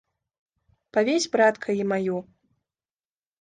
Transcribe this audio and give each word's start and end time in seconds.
Павесь, 0.97 1.27
братка, 1.35 1.69
і 1.83 1.85
маю. 1.91 2.17